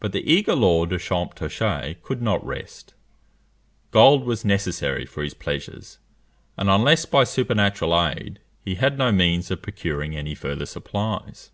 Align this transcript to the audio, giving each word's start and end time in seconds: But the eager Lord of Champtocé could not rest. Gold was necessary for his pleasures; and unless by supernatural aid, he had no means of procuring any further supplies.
But 0.00 0.12
the 0.12 0.30
eager 0.30 0.54
Lord 0.54 0.92
of 0.92 1.00
Champtocé 1.00 2.02
could 2.02 2.20
not 2.20 2.44
rest. 2.44 2.92
Gold 3.90 4.24
was 4.24 4.44
necessary 4.44 5.06
for 5.06 5.22
his 5.22 5.32
pleasures; 5.32 5.96
and 6.58 6.68
unless 6.68 7.06
by 7.06 7.24
supernatural 7.24 7.98
aid, 8.06 8.40
he 8.62 8.74
had 8.74 8.98
no 8.98 9.10
means 9.12 9.50
of 9.50 9.62
procuring 9.62 10.14
any 10.14 10.34
further 10.34 10.66
supplies. 10.66 11.52